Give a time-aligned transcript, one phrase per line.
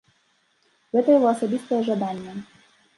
[0.97, 2.39] Гэта яго асабістае жаданне.